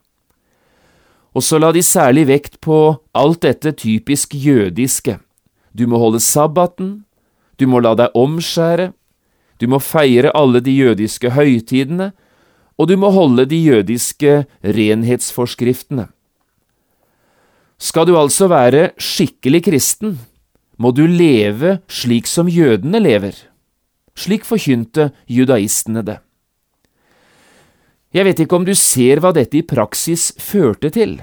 Og 1.35 1.43
så 1.43 1.59
la 1.59 1.71
de 1.75 1.81
særlig 1.83 2.27
vekt 2.29 2.61
på 2.63 2.95
alt 3.17 3.41
dette 3.43 3.73
typisk 3.75 4.37
jødiske. 4.39 5.17
Du 5.75 5.83
må 5.89 5.99
holde 5.99 6.21
sabbaten, 6.23 7.03
du 7.59 7.67
må 7.67 7.81
la 7.83 7.91
deg 7.97 8.15
omskjære, 8.15 8.93
du 9.59 9.67
må 9.67 9.81
feire 9.83 10.31
alle 10.35 10.61
de 10.63 10.71
jødiske 10.71 11.33
høytidene, 11.35 12.13
og 12.75 12.89
du 12.89 12.95
må 12.99 13.11
holde 13.15 13.45
de 13.47 13.57
jødiske 13.57 14.43
renhetsforskriftene. 14.63 16.09
Skal 17.77 18.07
du 18.07 18.15
altså 18.17 18.47
være 18.51 18.89
skikkelig 18.99 19.63
kristen, 19.67 20.19
må 20.77 20.91
du 20.91 21.05
leve 21.07 21.79
slik 21.87 22.27
som 22.27 22.49
jødene 22.51 22.99
lever. 22.99 23.35
Slik 24.15 24.47
forkynte 24.47 25.11
judaistene 25.27 26.03
det. 26.03 26.19
Jeg 28.15 28.27
vet 28.27 28.39
ikke 28.39 28.55
om 28.55 28.67
du 28.67 28.71
ser 28.79 29.19
hva 29.19 29.33
dette 29.35 29.59
i 29.59 29.65
praksis 29.67 30.29
førte 30.39 30.91
til. 30.95 31.17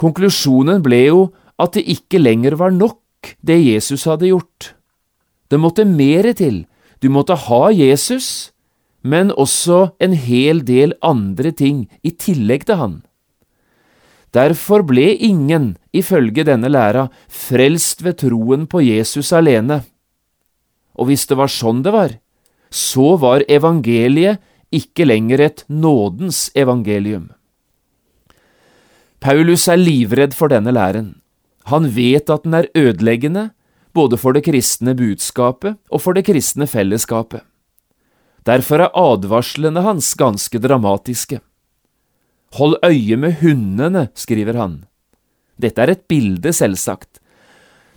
Konklusjonen 0.00 0.82
ble 0.84 1.00
jo 1.06 1.20
at 1.60 1.76
det 1.76 1.84
ikke 1.88 2.20
lenger 2.20 2.58
var 2.60 2.74
nok, 2.74 3.00
det 3.40 3.56
Jesus 3.62 4.04
hadde 4.04 4.28
gjort. 4.28 4.74
Det 5.48 5.60
måtte 5.60 5.86
mere 5.88 6.34
til, 6.36 6.64
du 7.00 7.08
måtte 7.12 7.36
ha 7.46 7.62
Jesus, 7.72 8.52
men 9.04 9.30
også 9.30 9.92
en 10.02 10.16
hel 10.16 10.62
del 10.64 10.96
andre 11.04 11.52
ting 11.52 11.84
i 12.02 12.14
tillegg 12.16 12.64
til 12.68 12.80
han. 12.80 12.94
Derfor 14.34 14.82
ble 14.82 15.12
ingen, 15.14 15.76
ifølge 15.94 16.42
denne 16.48 16.70
læra, 16.72 17.06
frelst 17.28 18.02
ved 18.02 18.18
troen 18.24 18.66
på 18.66 18.82
Jesus 18.82 19.30
alene. 19.36 19.84
Og 20.98 21.10
hvis 21.10 21.28
det 21.30 21.38
var 21.38 21.52
sånn 21.52 21.84
det 21.84 21.92
var, 21.94 22.16
så 22.74 23.14
var 23.22 23.46
evangeliet 23.46 24.42
ikke 24.74 25.06
lenger 25.06 25.44
et 25.44 25.64
nådens 25.70 26.48
evangelium. 26.58 27.28
Paulus 29.22 29.68
er 29.70 29.78
livredd 29.78 30.34
for 30.34 30.50
denne 30.50 30.74
læren. 30.74 31.14
Han 31.70 31.86
vet 31.94 32.28
at 32.28 32.42
den 32.44 32.58
er 32.58 32.68
ødeleggende, 32.76 33.52
både 33.94 34.18
for 34.18 34.34
det 34.34 34.42
kristne 34.48 34.96
budskapet 34.98 35.78
og 35.88 36.02
for 36.02 36.16
det 36.16 36.26
kristne 36.26 36.66
fellesskapet. 36.66 37.44
Derfor 38.44 38.84
er 38.84 38.92
advarslene 38.92 39.80
hans 39.86 40.12
ganske 40.20 40.60
dramatiske. 40.60 41.40
Hold 42.58 42.76
øye 42.84 43.16
med 43.16 43.40
hundene, 43.40 44.08
skriver 44.14 44.58
han. 44.60 44.84
Dette 45.60 45.80
er 45.80 45.94
et 45.94 46.04
bilde, 46.08 46.52
selvsagt. 46.52 47.20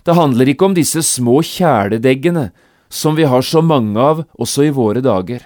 Det 0.06 0.16
handler 0.16 0.48
ikke 0.48 0.64
om 0.64 0.74
disse 0.74 1.02
små 1.04 1.42
kjæledeggene 1.44 2.48
som 2.88 3.16
vi 3.16 3.26
har 3.28 3.44
så 3.44 3.60
mange 3.60 4.00
av 4.00 4.24
også 4.40 4.64
i 4.64 4.72
våre 4.72 5.02
dager. 5.04 5.44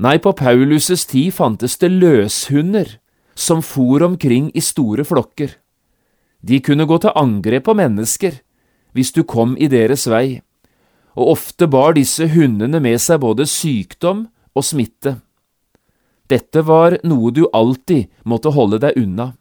Nei, 0.00 0.16
på 0.18 0.32
Paulus' 0.32 1.04
tid 1.06 1.34
fantes 1.36 1.76
det 1.78 1.92
løshunder 1.92 2.96
som 3.34 3.60
for 3.62 4.02
omkring 4.02 4.50
i 4.54 4.62
store 4.64 5.04
flokker. 5.04 5.54
De 6.42 6.60
kunne 6.60 6.86
gå 6.86 6.98
til 6.98 7.14
angrep 7.14 7.68
på 7.68 7.76
mennesker 7.76 8.40
hvis 8.94 9.12
du 9.12 9.22
kom 9.26 9.56
i 9.58 9.68
deres 9.68 10.06
vei, 10.10 10.40
og 11.14 11.34
ofte 11.36 11.68
bar 11.70 11.94
disse 11.96 12.26
hundene 12.32 12.80
med 12.82 13.00
seg 13.02 13.22
både 13.22 13.46
sykdom 13.50 14.26
og 14.54 14.66
smitte. 14.66 15.16
Dette 16.30 16.64
var 16.64 16.98
noe 17.04 17.30
du 17.34 17.44
alltid 17.52 18.10
måtte 18.24 18.54
holde 18.54 18.80
deg 18.82 18.96
unna. 18.98 19.32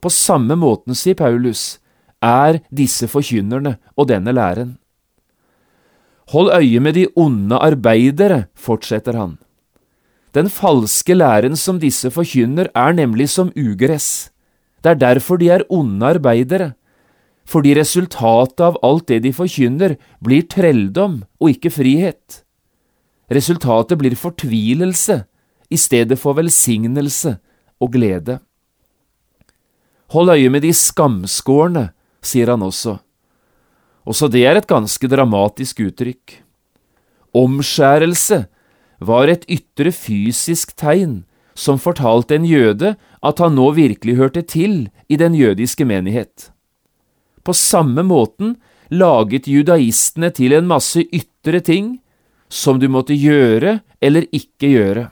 På 0.00 0.12
samme 0.12 0.54
måten, 0.56 0.94
sier 0.94 1.16
Paulus, 1.18 1.78
er 2.22 2.60
disse 2.70 3.08
forkynnerne 3.10 3.76
og 3.96 4.08
denne 4.12 4.32
læren. 4.32 4.76
Hold 6.32 6.50
øye 6.54 6.80
med 6.82 6.94
de 6.94 7.06
onde 7.14 7.58
arbeidere, 7.58 8.46
fortsetter 8.54 9.16
han. 9.18 9.36
Den 10.34 10.48
falske 10.50 11.14
læren 11.14 11.56
som 11.56 11.78
disse 11.80 12.10
forkynner, 12.10 12.68
er 12.74 12.92
nemlig 12.92 13.28
som 13.32 13.52
ugress. 13.56 14.30
Det 14.82 14.90
er 14.90 15.00
derfor 15.00 15.38
de 15.40 15.48
er 15.50 15.64
onde 15.70 16.06
arbeidere, 16.06 16.74
fordi 17.46 17.76
resultatet 17.78 18.60
av 18.66 18.78
alt 18.82 19.06
det 19.08 19.20
de 19.24 19.32
forkynner, 19.34 19.96
blir 20.20 20.46
trelldom 20.50 21.20
og 21.38 21.52
ikke 21.54 21.70
frihet. 21.70 22.42
Resultatet 23.30 23.98
blir 23.98 24.18
fortvilelse, 24.18 25.24
i 25.66 25.78
stedet 25.78 26.14
for 26.18 26.36
velsignelse 26.38 27.32
og 27.82 27.92
glede. 27.96 28.38
Hold 30.14 30.30
øye 30.30 30.50
med 30.50 30.62
de 30.62 30.70
skamskårne, 30.70 31.88
sier 32.22 32.52
han 32.52 32.62
også. 32.62 33.00
Også 34.06 34.28
det 34.30 34.44
er 34.46 34.60
et 34.60 34.68
ganske 34.70 35.10
dramatisk 35.10 35.82
uttrykk. 35.88 36.36
Omskjærelse 37.34 38.44
var 39.02 39.28
et 39.28 39.42
ytre 39.50 39.90
fysisk 39.90 40.76
tegn 40.78 41.24
som 41.58 41.80
fortalte 41.82 42.36
en 42.36 42.46
jøde 42.46 42.94
at 43.22 43.42
han 43.42 43.56
nå 43.58 43.72
virkelig 43.74 44.14
hørte 44.20 44.42
til 44.46 44.86
i 45.10 45.18
den 45.18 45.34
jødiske 45.34 45.84
menighet. 45.84 46.52
På 47.46 47.54
samme 47.54 48.02
måten 48.02 48.56
laget 48.90 49.46
judaistene 49.46 50.32
til 50.34 50.54
en 50.56 50.66
masse 50.66 51.04
ytre 51.14 51.62
ting 51.62 51.96
som 52.50 52.80
du 52.82 52.88
måtte 52.90 53.14
gjøre 53.14 53.80
eller 54.02 54.26
ikke 54.34 54.70
gjøre 54.74 55.10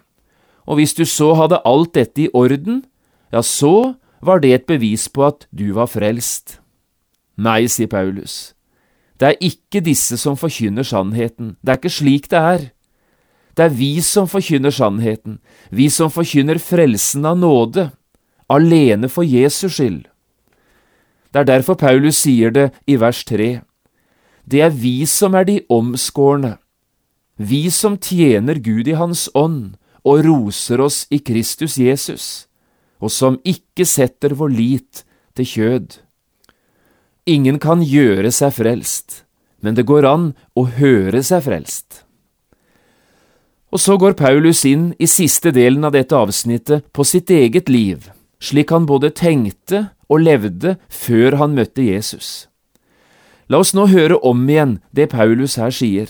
og 0.66 0.78
hvis 0.78 0.94
du 0.96 1.04
så 1.08 1.32
hadde 1.38 1.62
alt 1.68 1.94
dette 1.96 2.26
i 2.26 2.30
orden, 2.32 2.82
ja, 3.32 3.42
så 3.42 3.94
var 4.24 4.40
det 4.40 4.52
et 4.54 4.68
bevis 4.68 5.08
på 5.12 5.26
at 5.26 5.46
du 5.52 5.72
var 5.76 5.90
frelst. 5.92 6.58
Nei, 7.36 7.66
sier 7.68 7.90
Paulus, 7.90 8.54
det 9.18 9.32
er 9.32 9.42
ikke 9.44 9.82
disse 9.84 10.16
som 10.20 10.38
forkynner 10.38 10.86
sannheten, 10.86 11.56
det 11.60 11.74
er 11.74 11.80
ikke 11.80 11.98
slik 11.98 12.30
det 12.32 12.40
er. 12.40 12.64
Det 13.54 13.68
er 13.68 13.76
vi 13.76 13.92
som 14.02 14.26
forkynner 14.30 14.72
sannheten, 14.74 15.38
vi 15.70 15.90
som 15.92 16.10
forkynner 16.10 16.58
frelsen 16.58 17.26
av 17.28 17.38
nåde, 17.38 17.90
alene 18.50 19.10
for 19.10 19.26
Jesus 19.26 19.76
skyld. 19.76 20.08
Det 21.34 21.40
er 21.42 21.48
derfor 21.48 21.74
Paulus 21.74 22.20
sier 22.22 22.52
det 22.54 22.68
i 22.86 22.94
vers 22.94 23.24
tre. 23.26 23.64
Det 24.46 24.60
er 24.62 24.70
vi 24.70 25.02
som 25.10 25.34
er 25.34 25.48
de 25.48 25.56
omskårne, 25.66 26.58
vi 27.34 27.66
som 27.74 27.96
tjener 27.98 28.60
Gud 28.62 28.86
i 28.86 28.94
Hans 28.94 29.26
ånd, 29.34 29.74
og 30.06 30.22
roser 30.22 30.78
oss 30.84 31.06
i 31.10 31.18
Kristus 31.18 31.74
Jesus, 31.80 32.46
og 33.02 33.10
som 33.10 33.40
ikke 33.42 33.82
setter 33.88 34.36
vår 34.38 34.52
lit 34.54 35.02
til 35.34 35.48
kjød. 35.48 35.98
Ingen 37.26 37.58
kan 37.58 37.82
gjøre 37.82 38.30
seg 38.30 38.54
frelst, 38.54 39.24
men 39.58 39.74
det 39.74 39.88
går 39.88 40.06
an 40.06 40.32
å 40.54 40.68
høre 40.76 41.24
seg 41.24 41.42
frelst. 41.48 42.04
Og 43.74 43.80
så 43.82 43.96
går 43.98 44.14
Paulus 44.14 44.62
inn 44.68 44.92
i 45.02 45.08
siste 45.10 45.50
delen 45.50 45.82
av 45.88 45.96
dette 45.96 46.14
avsnittet 46.14 46.84
på 46.94 47.02
sitt 47.02 47.32
eget 47.34 47.72
liv, 47.72 48.06
slik 48.44 48.72
han 48.74 48.88
både 48.88 49.10
tenkte 49.16 49.88
og 50.12 50.24
levde 50.26 50.76
før 50.92 51.38
han 51.40 51.56
møtte 51.56 51.86
Jesus. 51.86 52.48
La 53.48 53.60
oss 53.60 53.74
nå 53.76 53.86
høre 53.92 54.18
om 54.24 54.44
igjen 54.48 54.78
det 54.92 55.10
Paulus 55.12 55.56
her 55.60 55.72
sier. 55.72 56.08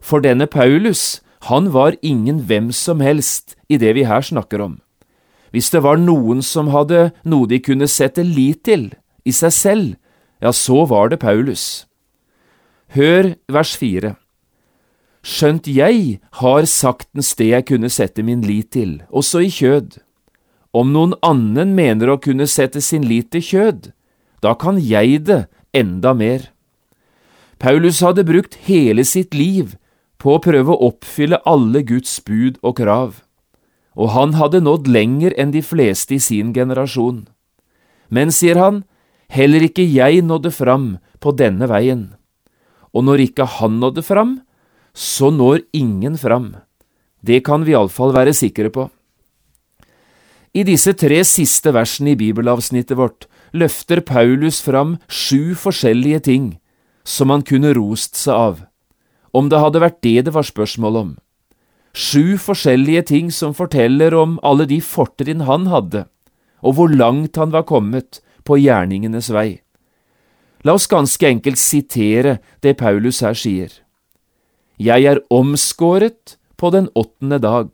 For 0.00 0.24
denne 0.24 0.48
Paulus 0.48 1.20
han 1.48 1.70
var 1.72 1.96
ingen 2.02 2.44
hvem 2.48 2.68
som 2.72 3.00
helst 3.00 3.56
i 3.68 3.78
det 3.80 3.94
vi 3.96 4.04
her 4.08 4.24
snakker 4.24 4.60
om. 4.60 4.80
Hvis 5.50 5.70
det 5.72 5.82
var 5.82 5.98
noen 5.98 6.42
som 6.46 6.70
hadde 6.70 7.10
noe 7.24 7.48
de 7.50 7.58
kunne 7.64 7.88
sette 7.90 8.22
lit 8.22 8.62
til, 8.68 8.90
i 9.24 9.32
seg 9.34 9.52
selv, 9.52 9.88
ja, 10.40 10.52
så 10.52 10.84
var 10.88 11.10
det 11.10 11.20
Paulus. 11.20 11.86
Hør 12.96 13.34
vers 13.50 13.72
fire. 13.76 14.14
Skjønt 15.20 15.68
jeg 15.68 16.20
har 16.40 16.68
saktens 16.70 17.34
det 17.36 17.50
jeg 17.50 17.66
kunne 17.68 17.90
sette 17.92 18.24
min 18.24 18.44
lit 18.46 18.70
til, 18.72 19.00
også 19.10 19.42
i 19.44 19.50
kjød. 19.52 19.98
Om 20.70 20.92
noen 20.94 21.16
annen 21.26 21.74
mener 21.74 22.12
å 22.12 22.20
kunne 22.22 22.46
sette 22.46 22.82
sin 22.84 23.02
lit 23.08 23.32
til 23.34 23.42
kjød, 23.42 23.90
da 24.40 24.54
kan 24.54 24.78
jeg 24.78 25.24
det 25.26 25.44
enda 25.74 26.12
mer. 26.14 26.50
Paulus 27.58 28.00
hadde 28.00 28.24
brukt 28.24 28.54
hele 28.68 29.04
sitt 29.04 29.34
liv 29.34 29.74
på 30.20 30.36
å 30.36 30.42
prøve 30.42 30.72
å 30.72 30.92
oppfylle 30.92 31.40
alle 31.48 31.82
Guds 31.86 32.12
bud 32.24 32.60
og 32.62 32.78
krav, 32.78 33.18
og 33.98 34.14
han 34.14 34.36
hadde 34.38 34.62
nådd 34.62 34.86
lenger 34.88 35.34
enn 35.36 35.52
de 35.52 35.62
fleste 35.64 36.16
i 36.16 36.22
sin 36.22 36.54
generasjon. 36.56 37.26
Men, 38.08 38.30
sier 38.30 38.60
han, 38.60 38.84
heller 39.28 39.66
ikke 39.66 39.84
jeg 39.84 40.22
nådde 40.26 40.54
fram 40.54 40.86
på 41.20 41.34
denne 41.36 41.66
veien, 41.70 42.12
og 42.94 43.06
når 43.06 43.26
ikke 43.26 43.48
han 43.58 43.78
nådde 43.82 44.06
fram, 44.06 44.38
så 44.94 45.30
når 45.34 45.64
ingen 45.76 46.16
fram. 46.18 46.54
Det 47.22 47.42
kan 47.46 47.66
vi 47.66 47.74
iallfall 47.74 48.14
være 48.16 48.34
sikre 48.34 48.70
på. 48.72 48.88
I 50.54 50.64
disse 50.66 50.92
tre 50.98 51.20
siste 51.24 51.70
versene 51.74 52.14
i 52.14 52.18
bibelavsnittet 52.18 52.98
vårt 52.98 53.28
løfter 53.54 54.00
Paulus 54.00 54.58
fram 54.64 54.96
sju 55.06 55.54
forskjellige 55.58 56.24
ting 56.26 56.50
som 57.06 57.30
han 57.30 57.46
kunne 57.46 57.74
rost 57.76 58.18
seg 58.18 58.34
av 58.34 58.58
om 59.32 59.50
det 59.50 59.60
hadde 59.62 59.82
vært 59.82 60.00
det 60.02 60.16
det 60.26 60.34
var 60.34 60.46
spørsmål 60.46 60.96
om. 61.00 61.10
Sju 61.94 62.38
forskjellige 62.38 63.02
ting 63.10 63.30
som 63.34 63.54
forteller 63.54 64.14
om 64.14 64.38
alle 64.46 64.66
de 64.70 64.80
fortrinn 64.82 65.44
han 65.46 65.68
hadde, 65.70 66.04
og 66.62 66.76
hvor 66.76 66.92
langt 66.92 67.38
han 67.40 67.54
var 67.54 67.66
kommet 67.66 68.20
på 68.46 68.58
gjerningenes 68.60 69.30
vei. 69.34 69.62
La 70.62 70.76
oss 70.76 70.90
ganske 70.90 71.24
enkelt 71.26 71.58
sitere 71.58 72.38
det 72.62 72.76
Paulus 72.78 73.22
her 73.24 73.38
sier. 73.38 73.70
Jeg 74.80 75.06
er 75.08 75.22
omskåret 75.32 76.36
på 76.60 76.70
den 76.74 76.88
åttende 76.94 77.40
dag. 77.40 77.70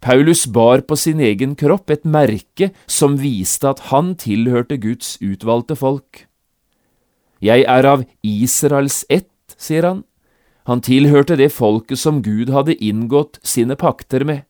Paulus 0.00 0.46
bar 0.46 0.80
på 0.88 0.96
sin 0.96 1.20
egen 1.20 1.54
kropp 1.60 1.90
et 1.92 2.06
merke 2.08 2.70
som 2.88 3.18
viste 3.20 3.68
at 3.68 3.88
han 3.90 4.14
tilhørte 4.16 4.78
Guds 4.80 5.18
utvalgte 5.20 5.76
folk. 5.76 6.24
Jeg 7.40 7.64
er 7.68 7.88
av 7.88 8.04
Israels 8.24 9.04
ett, 9.08 9.28
sier 9.60 9.84
han, 9.84 10.04
han 10.68 10.80
tilhørte 10.84 11.36
det 11.40 11.50
folket 11.52 12.00
som 12.00 12.20
Gud 12.24 12.52
hadde 12.52 12.76
inngått 12.76 13.40
sine 13.44 13.76
pakter 13.76 14.24
med, 14.24 14.44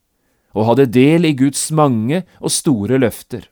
og 0.55 0.67
hadde 0.71 0.91
del 0.95 1.27
i 1.27 1.35
Guds 1.39 1.71
mange 1.75 2.25
og 2.39 2.55
store 2.55 2.99
løfter. 3.03 3.47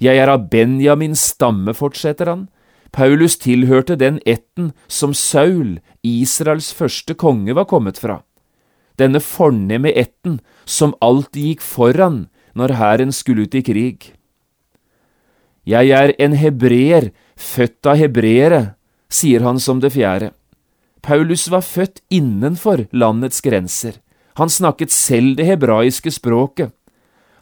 Jeg 0.00 0.20
er 0.20 0.28
av 0.32 0.48
Benjamins 0.52 1.22
stamme, 1.32 1.72
fortsetter 1.76 2.28
han. 2.28 2.46
Paulus 2.92 3.36
tilhørte 3.40 3.96
den 3.98 4.20
etten 4.28 4.72
som 4.88 5.14
Saul, 5.16 5.78
Israels 6.04 6.72
første 6.76 7.16
konge, 7.18 7.54
var 7.56 7.68
kommet 7.70 8.00
fra. 8.00 8.20
Denne 8.98 9.20
fornemme 9.20 9.90
ætten 9.90 10.38
som 10.64 10.94
alltid 11.02 11.50
gikk 11.50 11.64
foran 11.64 12.26
når 12.54 12.76
hæren 12.78 13.12
skulle 13.12 13.48
ut 13.48 13.54
i 13.54 13.62
krig. 13.66 14.12
Jeg 15.66 15.90
er 15.96 16.12
en 16.20 16.36
hebreer, 16.36 17.10
født 17.36 17.88
av 17.88 17.98
hebreere, 17.98 18.74
sier 19.08 19.42
han 19.42 19.58
som 19.58 19.80
det 19.80 19.94
fjerde. 19.94 20.30
Paulus 21.04 21.48
var 21.52 21.64
født 21.64 22.02
innenfor 22.12 22.86
landets 22.92 23.40
grenser. 23.44 23.98
Han 24.36 24.50
snakket 24.50 24.92
selv 24.92 25.36
det 25.38 25.46
hebraiske 25.46 26.10
språket. 26.10 26.72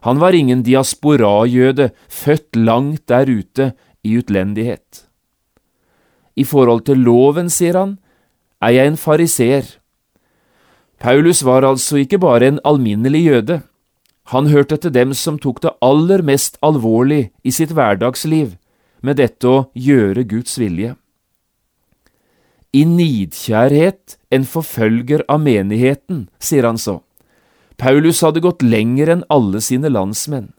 Han 0.03 0.19
var 0.19 0.35
ingen 0.35 0.65
diasporajøde, 0.67 1.91
født 2.09 2.57
langt 2.57 3.07
der 3.09 3.31
ute 3.31 3.73
i 4.03 4.17
utlendighet. 4.19 5.07
I 6.35 6.45
forhold 6.45 6.87
til 6.89 6.99
loven, 7.07 7.51
sier 7.51 7.79
han, 7.79 7.99
er 8.63 8.75
jeg 8.75 8.91
en 8.91 8.99
fariseer. 8.99 9.67
Paulus 11.03 11.43
var 11.43 11.65
altså 11.67 11.99
ikke 11.99 12.21
bare 12.23 12.47
en 12.47 12.61
alminnelig 12.65 13.25
jøde. 13.27 13.61
Han 14.31 14.47
hørte 14.53 14.77
til 14.79 14.93
dem 14.95 15.15
som 15.19 15.39
tok 15.43 15.59
det 15.65 15.73
aller 15.83 16.23
mest 16.23 16.61
alvorlig 16.63 17.33
i 17.43 17.51
sitt 17.51 17.73
hverdagsliv 17.75 18.53
med 19.03 19.19
dette 19.19 19.49
å 19.51 19.65
gjøre 19.75 20.23
Guds 20.31 20.55
vilje. 20.63 20.95
I 22.73 22.85
nidkjærhet 22.87 24.17
en 24.33 24.47
forfølger 24.47 25.25
av 25.29 25.43
menigheten, 25.43 26.29
sier 26.39 26.71
han 26.71 26.79
så. 26.79 27.01
Paulus 27.77 28.23
hadde 28.23 28.45
gått 28.45 28.63
lenger 28.63 29.11
enn 29.17 29.27
alle 29.27 29.61
sine 29.61 29.91
landsmenn. 29.91 30.53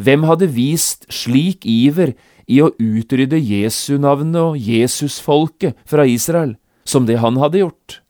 Hvem 0.00 0.24
hadde 0.24 0.48
vist 0.56 1.04
slik 1.12 1.68
iver 1.68 2.14
i 2.48 2.62
å 2.64 2.72
utrydde 2.80 3.38
Jesu-navnet 3.38 4.40
og 4.40 4.56
Jesusfolket 4.56 5.76
fra 5.84 6.08
Israel 6.08 6.56
som 6.88 7.04
det 7.04 7.20
han 7.20 7.36
hadde 7.44 7.60
gjort? 7.60 8.00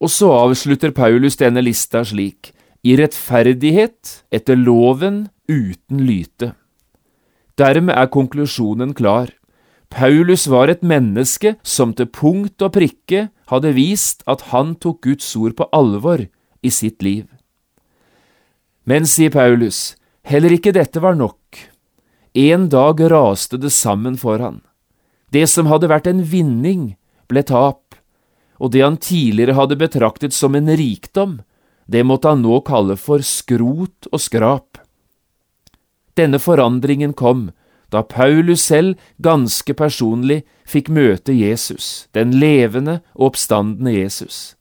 Og 0.00 0.08
så 0.08 0.30
avslutter 0.32 0.94
Paulus 0.96 1.36
denne 1.40 1.62
lista 1.64 2.02
slik, 2.06 2.54
i 2.80 2.96
rettferdighet 2.96 4.22
etter 4.32 4.56
loven 4.56 5.26
uten 5.50 6.00
lyte. 6.06 6.54
Dermed 7.60 7.92
er 7.92 8.08
konklusjonen 8.08 8.94
klar. 8.96 9.28
Paulus 9.92 10.46
var 10.48 10.70
et 10.72 10.84
menneske 10.86 11.56
som 11.66 11.92
til 11.92 12.08
punkt 12.08 12.62
og 12.62 12.72
prikke 12.78 13.26
hadde 13.52 13.74
vist 13.76 14.24
at 14.30 14.48
han 14.54 14.76
tok 14.80 15.02
Guds 15.04 15.28
ord 15.36 15.58
på 15.58 15.66
alvor 15.76 16.24
i 16.62 16.72
sitt 16.72 17.02
liv. 17.04 17.26
Men, 18.88 19.04
sier 19.04 19.30
Paulus, 19.34 19.98
heller 20.24 20.54
ikke 20.56 20.72
dette 20.72 21.02
var 21.02 21.18
nok. 21.18 21.58
En 22.38 22.68
dag 22.72 23.02
raste 23.12 23.58
det 23.60 23.74
sammen 23.74 24.16
for 24.16 24.40
han. 24.40 24.62
Det 25.34 25.44
som 25.50 25.68
hadde 25.70 25.90
vært 25.90 26.08
en 26.10 26.22
vinning, 26.24 26.94
ble 27.28 27.42
tap, 27.46 27.89
og 28.60 28.74
det 28.74 28.84
han 28.84 28.98
tidligere 29.00 29.56
hadde 29.56 29.78
betraktet 29.80 30.36
som 30.36 30.54
en 30.54 30.68
rikdom, 30.68 31.40
det 31.90 32.04
måtte 32.06 32.30
han 32.30 32.44
nå 32.44 32.60
kalle 32.66 32.94
for 33.00 33.24
skrot 33.24 34.10
og 34.12 34.20
skrap. 34.20 34.78
Denne 36.14 36.38
forandringen 36.38 37.14
kom 37.16 37.48
da 37.90 38.04
Paulus 38.06 38.62
selv 38.68 39.00
ganske 39.18 39.74
personlig 39.74 40.42
fikk 40.68 40.90
møte 40.92 41.34
Jesus, 41.34 42.06
den 42.14 42.36
levende 42.38 43.00
og 43.16 43.32
oppstandende 43.32 43.96
Jesus. 43.96 44.54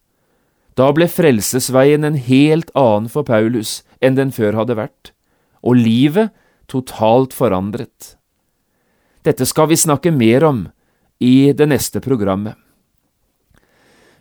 Da 0.80 0.90
ble 0.96 1.10
frelsesveien 1.12 2.08
en 2.08 2.18
helt 2.18 2.72
annen 2.74 3.10
for 3.12 3.28
Paulus 3.28 3.82
enn 4.02 4.16
den 4.18 4.32
før 4.34 4.62
hadde 4.62 4.80
vært, 4.80 5.12
og 5.62 5.78
livet 5.78 6.32
totalt 6.72 7.36
forandret. 7.36 8.16
Dette 9.28 9.46
skal 9.46 9.70
vi 9.70 9.78
snakke 9.78 10.14
mer 10.16 10.46
om 10.48 10.64
i 11.20 11.52
det 11.52 11.68
neste 11.68 12.00
programmet. 12.02 12.56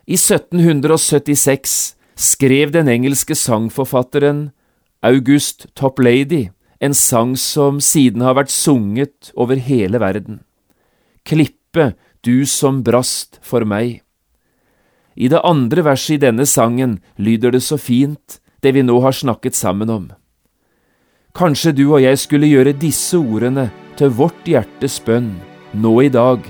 I 0.08 0.16
1776 0.16 1.72
skrev 2.16 2.70
den 2.72 2.88
engelske 2.88 3.34
sangforfatteren 3.36 4.46
August 5.04 5.66
Toplady 5.76 6.48
en 6.80 6.94
sang 6.96 7.34
som 7.36 7.76
siden 7.84 8.22
har 8.24 8.38
vært 8.38 8.48
sunget 8.48 9.32
over 9.36 9.60
hele 9.60 10.00
verden. 10.00 10.38
Klippe, 11.28 11.92
du 12.24 12.46
som 12.48 12.80
brast 12.86 13.36
for 13.44 13.66
meg. 13.68 14.00
I 15.12 15.28
det 15.28 15.42
andre 15.44 15.84
verset 15.84 16.16
i 16.16 16.22
denne 16.22 16.46
sangen 16.48 17.00
lyder 17.18 17.52
det 17.52 17.60
så 17.66 17.76
fint, 17.76 18.38
det 18.62 18.72
vi 18.78 18.86
nå 18.86 18.96
har 19.04 19.12
snakket 19.12 19.58
sammen 19.58 19.92
om. 19.92 20.06
Kanskje 21.36 21.74
du 21.76 21.84
og 21.90 22.00
jeg 22.00 22.16
skulle 22.16 22.48
gjøre 22.48 22.72
disse 22.72 23.18
ordene 23.18 23.68
til 24.00 24.14
vårt 24.14 24.48
hjertes 24.48 24.96
bønn 25.04 25.34
nå 25.76 25.92
i 26.06 26.08
dag, 26.08 26.40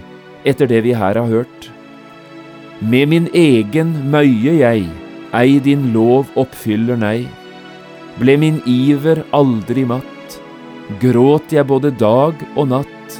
etter 0.47 0.71
det 0.71 0.85
vi 0.87 0.95
her 0.95 1.19
har 1.19 1.27
hørt. 1.27 1.73
Med 2.79 3.09
min 3.11 3.25
egen 3.35 3.89
møye 4.07 4.53
jeg, 4.61 4.85
ei 5.35 5.59
din 5.59 5.89
lov 5.91 6.29
oppfyller 6.39 6.99
nei. 7.01 7.27
Ble 8.21 8.37
min 8.39 8.61
iver 8.71 9.25
aldri 9.35 9.83
matt, 9.83 10.37
gråt 11.03 11.51
jeg 11.51 11.67
både 11.67 11.91
dag 11.99 12.39
og 12.55 12.69
natt. 12.71 13.17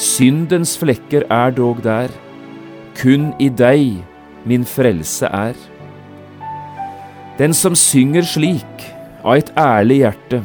Syndens 0.00 0.72
flekker 0.80 1.26
er 1.32 1.52
dog 1.56 1.82
der, 1.84 2.08
kun 2.96 3.34
i 3.36 3.50
deg 3.52 4.00
min 4.48 4.64
frelse 4.64 5.28
er. 5.28 5.56
Den 7.36 7.52
som 7.52 7.76
synger 7.76 8.24
slik, 8.24 8.86
av 9.26 9.42
et 9.42 9.50
ærlig 9.60 9.98
hjerte, 10.06 10.40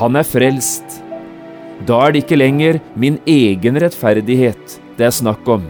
han 0.00 0.18
er 0.18 0.26
frelst. 0.26 0.98
Da 1.86 2.00
er 2.08 2.14
det 2.14 2.24
ikke 2.24 2.40
lenger 2.40 2.80
min 2.98 3.20
egen 3.28 3.78
rettferdighet 3.78 4.80
det 4.98 5.06
er 5.06 5.14
snakk 5.14 5.46
om. 5.50 5.62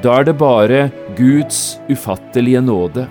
Da 0.00 0.14
er 0.16 0.24
det 0.24 0.38
bare 0.40 0.86
Guds 1.16 1.76
ufattelige 1.92 2.60
nåde. 2.64 3.04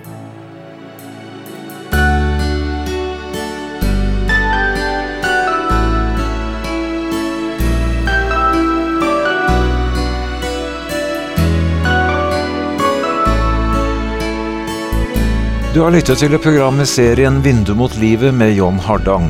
Du 15.74 15.84
har 15.84 15.94
lyttet 15.94 16.18
til 16.18 16.34
programmet 16.42 16.90
serien 16.90 17.38
Vindu 17.46 17.76
mot 17.78 17.94
livet 18.02 18.34
med 18.34 18.58
John 18.58 18.82
Hardang. 18.82 19.30